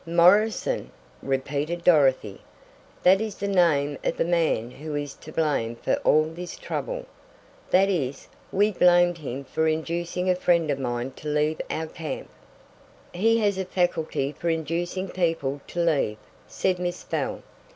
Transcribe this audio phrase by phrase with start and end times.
[0.07, 0.89] "Morrison?"
[1.21, 2.41] repeated Dorothy.
[3.03, 7.05] "That is the name of the man who is to blame for all this trouble;
[7.69, 12.29] that is, we blamed him for inducing a friend of mine to leave our camp."
[13.13, 17.43] "He has a faculty for inducing people to leave," said Miss Bell.